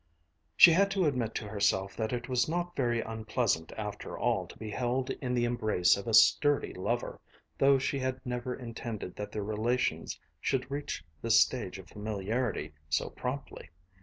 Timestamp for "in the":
5.11-5.45